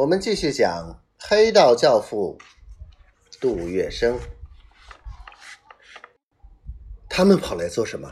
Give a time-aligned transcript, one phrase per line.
[0.00, 2.38] 我们继续讲黑道教父
[3.38, 4.18] 杜月笙。
[7.06, 8.10] 他们跑来做什么？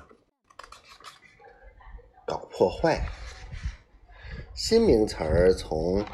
[2.26, 3.02] 搞破坏。
[4.54, 6.04] 新名词儿从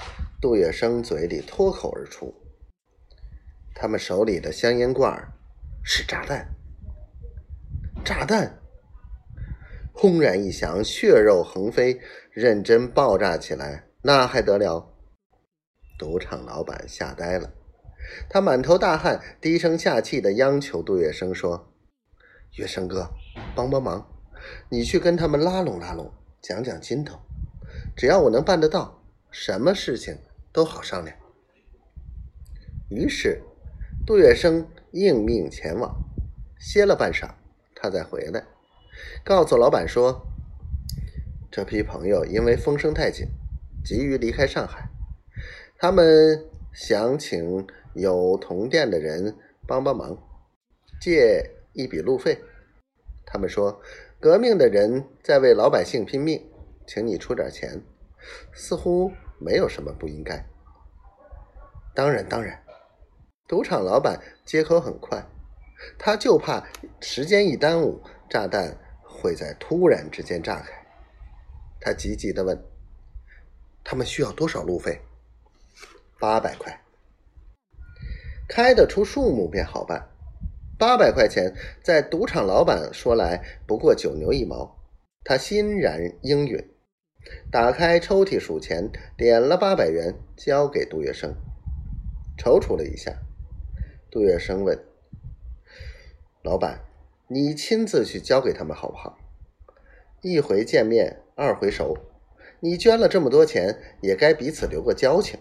[0.40, 2.32] 杜月笙嘴里脱口而出。
[3.74, 5.12] 他们手里的香烟罐
[5.82, 6.54] 是炸弹，
[8.04, 8.62] 炸弹！
[9.92, 12.00] 轰然一响，血肉横飞，
[12.30, 14.93] 认真爆炸起来，那还得了？
[15.98, 17.52] 赌场老板吓呆了，
[18.28, 21.72] 他满头大汗，低声下气的央求杜月笙说
[22.56, 23.10] ：“月笙哥，
[23.54, 24.06] 帮帮忙，
[24.68, 27.20] 你去跟他们拉拢拉拢，讲讲筋头。
[27.96, 30.18] 只要我能办得到，什么事情
[30.52, 31.16] 都好商量。”
[32.90, 33.42] 于是。
[34.06, 35.96] 杜月笙应命前往，
[36.58, 37.30] 歇了半晌，
[37.74, 38.44] 他再回来，
[39.24, 40.26] 告诉老板说
[41.50, 43.26] ：“这批朋友因为风声太紧，
[43.82, 44.90] 急于离开上海，
[45.76, 49.36] 他们想请有同店的人
[49.66, 50.16] 帮帮忙，
[51.00, 52.42] 借一笔路费。
[53.26, 53.80] 他们说，
[54.20, 56.50] 革命的人在为老百姓拼命，
[56.86, 57.82] 请你出点钱，
[58.52, 60.46] 似乎没有什么不应该。
[61.94, 62.60] 当然，当然。”
[63.46, 65.26] 赌场老板接口很快，
[65.98, 66.66] 他就怕
[67.00, 68.00] 时间一耽误，
[68.30, 70.72] 炸弹会在突然之间炸开。
[71.78, 72.64] 他急急的问
[73.84, 74.98] ：“他们需要多少路费
[76.24, 76.80] ？”“八百块。”
[78.48, 80.08] 开得出数目便好办。
[80.78, 84.76] 八百块钱在赌场老板说来不过九牛一毛，
[85.22, 86.68] 他欣然应允，
[87.50, 91.34] 打开抽屉数钱，点了八百元交给杜月笙，
[92.36, 93.12] 踌躇了一下。
[94.10, 94.78] 杜月笙问
[96.42, 96.80] ：“老板，
[97.28, 99.16] 你亲自去交给他们好不好？
[100.22, 101.96] 一回见面，二回熟。
[102.60, 105.38] 你捐了这么多钱，也该彼此留个交情。”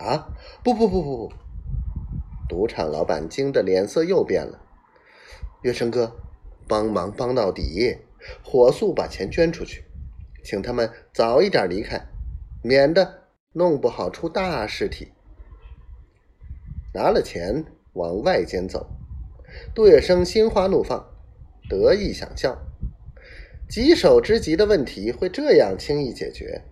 [0.00, 0.28] 啊！
[0.64, 1.32] 不不不不不！
[2.48, 4.60] 赌场老板惊得脸色又变了。
[5.62, 6.16] 月笙哥，
[6.66, 7.98] 帮忙帮到底，
[8.42, 9.84] 火速把钱捐出去，
[10.42, 12.06] 请他们早一点离开，
[12.62, 15.12] 免得弄不好出大事体。
[16.94, 18.88] 拿了钱往外间走，
[19.74, 21.06] 杜月笙心花怒放，
[21.68, 22.58] 得意想笑。
[23.68, 26.64] 棘手之极的问题会这样轻易解决？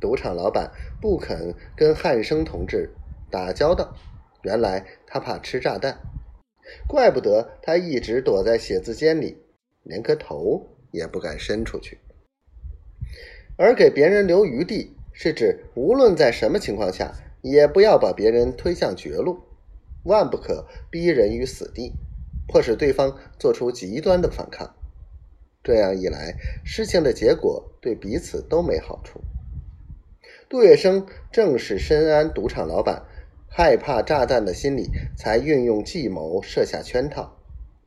[0.00, 2.90] 赌场老板不肯跟汉生同志
[3.30, 3.94] 打交道，
[4.42, 5.98] 原来他怕吃炸弹，
[6.88, 9.36] 怪不得他一直躲在写字间里，
[9.82, 11.98] 连个头也不敢伸出去。
[13.56, 17.14] 而给别人留余地，是指无论在什么情况下。
[17.42, 19.40] 也不要把别人推向绝路，
[20.04, 21.94] 万不可逼人于死地，
[22.46, 24.74] 迫使对方做出极端的反抗。
[25.62, 26.34] 这样一来，
[26.66, 29.22] 事情的结果对彼此都没好处。
[30.50, 33.04] 杜月笙正是深谙赌场老板
[33.46, 37.38] 害怕炸弹的心理，才运用计谋设下圈套，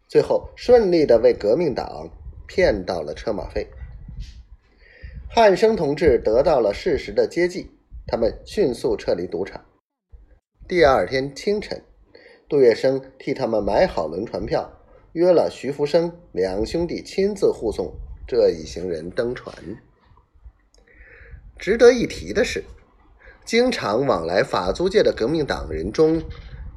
[0.08, 2.10] 最后顺利的为革命党
[2.48, 3.68] 骗到了车马费。
[5.30, 7.70] 汉生同志得到了事实的接济。
[8.08, 9.66] 他们迅速撤离赌场。
[10.66, 11.82] 第二天清晨，
[12.48, 14.72] 杜月笙替他们买好轮船票，
[15.12, 17.94] 约了徐福生两兄弟亲自护送
[18.26, 19.54] 这一行人登船。
[21.58, 22.64] 值得一提的是，
[23.46, 26.22] 经常往来法租界的革命党人中，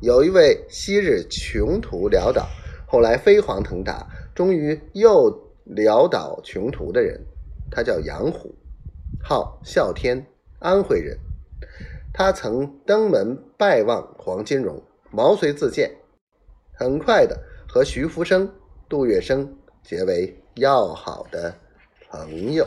[0.01, 2.49] 有一位昔日穷途潦倒，
[2.87, 7.21] 后来飞黄腾达，终于又潦倒穷途的人，
[7.71, 8.55] 他叫杨虎，
[9.23, 10.27] 号啸天。
[10.59, 11.19] 安徽人，
[12.15, 15.95] 他曾登门拜望黄金荣，毛遂自荐，
[16.73, 17.39] 很快的
[17.69, 18.51] 和徐福生、
[18.89, 19.47] 杜月笙
[19.85, 21.55] 结为要好的
[22.09, 22.67] 朋友。